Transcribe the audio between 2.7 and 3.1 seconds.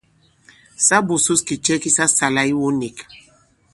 nīk.